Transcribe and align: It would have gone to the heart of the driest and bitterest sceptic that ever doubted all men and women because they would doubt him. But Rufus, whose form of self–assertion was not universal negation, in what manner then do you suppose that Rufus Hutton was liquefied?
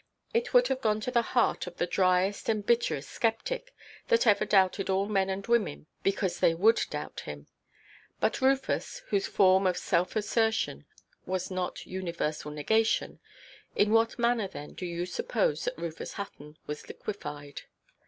It 0.33 0.51
would 0.51 0.67
have 0.69 0.81
gone 0.81 0.99
to 1.01 1.11
the 1.11 1.21
heart 1.37 1.67
of 1.67 1.77
the 1.77 1.85
driest 1.85 2.49
and 2.49 2.65
bitterest 2.65 3.07
sceptic 3.21 3.71
that 4.07 4.25
ever 4.25 4.45
doubted 4.45 4.89
all 4.89 5.05
men 5.05 5.29
and 5.29 5.45
women 5.45 5.85
because 6.01 6.39
they 6.39 6.55
would 6.55 6.81
doubt 6.89 7.19
him. 7.19 7.45
But 8.19 8.41
Rufus, 8.41 9.03
whose 9.09 9.27
form 9.27 9.67
of 9.67 9.77
self–assertion 9.77 10.87
was 11.27 11.51
not 11.51 11.85
universal 11.85 12.49
negation, 12.49 13.19
in 13.75 13.91
what 13.91 14.17
manner 14.17 14.47
then 14.47 14.73
do 14.73 14.87
you 14.87 15.05
suppose 15.05 15.65
that 15.65 15.77
Rufus 15.77 16.13
Hutton 16.13 16.57
was 16.65 16.87
liquefied? 16.87 17.61